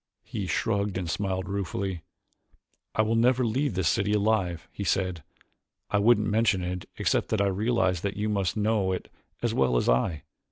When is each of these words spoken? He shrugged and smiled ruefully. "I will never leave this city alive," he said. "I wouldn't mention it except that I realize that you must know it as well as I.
He 0.23 0.47
shrugged 0.47 0.97
and 0.97 1.07
smiled 1.07 1.47
ruefully. 1.47 2.01
"I 2.95 3.03
will 3.03 3.13
never 3.13 3.45
leave 3.45 3.75
this 3.75 3.87
city 3.87 4.13
alive," 4.13 4.67
he 4.71 4.83
said. 4.83 5.21
"I 5.91 5.99
wouldn't 5.99 6.25
mention 6.27 6.63
it 6.63 6.89
except 6.97 7.29
that 7.29 7.39
I 7.39 7.45
realize 7.45 8.01
that 8.01 8.17
you 8.17 8.27
must 8.27 8.57
know 8.57 8.93
it 8.93 9.11
as 9.43 9.53
well 9.53 9.77
as 9.77 9.87
I. 9.87 10.23